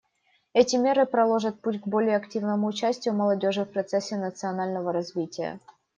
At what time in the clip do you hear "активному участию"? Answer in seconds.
2.17-3.13